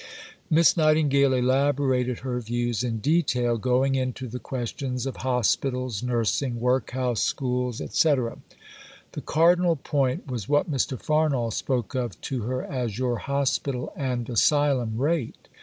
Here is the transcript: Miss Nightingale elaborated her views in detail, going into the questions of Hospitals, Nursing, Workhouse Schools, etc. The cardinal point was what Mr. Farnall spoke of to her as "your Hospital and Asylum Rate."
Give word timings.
Miss 0.49 0.75
Nightingale 0.75 1.31
elaborated 1.35 2.21
her 2.21 2.39
views 2.39 2.83
in 2.83 2.97
detail, 2.97 3.59
going 3.59 3.93
into 3.93 4.27
the 4.27 4.39
questions 4.39 5.05
of 5.05 5.17
Hospitals, 5.17 6.01
Nursing, 6.01 6.59
Workhouse 6.59 7.21
Schools, 7.21 7.79
etc. 7.79 8.39
The 9.11 9.21
cardinal 9.21 9.75
point 9.75 10.25
was 10.25 10.49
what 10.49 10.71
Mr. 10.71 10.99
Farnall 10.99 11.51
spoke 11.51 11.93
of 11.93 12.19
to 12.21 12.41
her 12.45 12.63
as 12.63 12.97
"your 12.97 13.19
Hospital 13.19 13.93
and 13.95 14.27
Asylum 14.27 14.97
Rate." 14.97 15.47